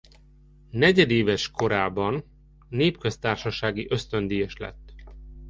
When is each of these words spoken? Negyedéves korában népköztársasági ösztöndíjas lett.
Negyedéves 0.69 1.51
korában 1.51 2.23
népköztársasági 2.69 3.87
ösztöndíjas 3.89 4.57
lett. 4.57 4.93